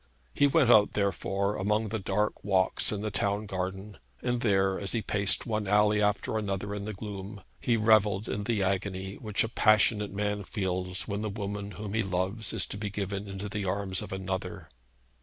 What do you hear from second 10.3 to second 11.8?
feels when the woman